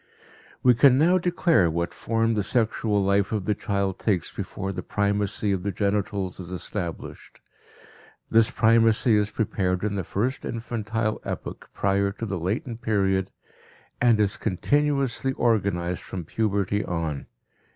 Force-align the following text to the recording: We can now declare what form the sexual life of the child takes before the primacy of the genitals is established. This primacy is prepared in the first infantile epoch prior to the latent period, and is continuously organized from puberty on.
We 0.63 0.73
can 0.73 0.97
now 0.97 1.19
declare 1.19 1.69
what 1.69 1.93
form 1.93 2.33
the 2.33 2.41
sexual 2.41 3.03
life 3.03 3.31
of 3.31 3.45
the 3.45 3.53
child 3.53 3.99
takes 3.99 4.31
before 4.31 4.71
the 4.71 4.81
primacy 4.81 5.51
of 5.51 5.61
the 5.61 5.71
genitals 5.71 6.39
is 6.39 6.49
established. 6.49 7.39
This 8.27 8.49
primacy 8.49 9.15
is 9.15 9.29
prepared 9.29 9.83
in 9.83 9.93
the 9.93 10.03
first 10.03 10.43
infantile 10.43 11.21
epoch 11.23 11.69
prior 11.71 12.11
to 12.13 12.25
the 12.25 12.39
latent 12.39 12.81
period, 12.81 13.29
and 14.01 14.19
is 14.19 14.37
continuously 14.37 15.33
organized 15.33 16.01
from 16.01 16.25
puberty 16.25 16.83
on. 16.83 17.27